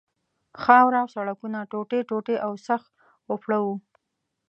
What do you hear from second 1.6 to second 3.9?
ټوټې ټوټې او سخت اوپړه وو.